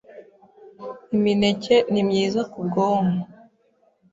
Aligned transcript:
Imineke 1.15 1.75
ni 1.91 2.01
myiza 2.07 2.41
ku 2.51 2.59
bwonko, 2.67 3.25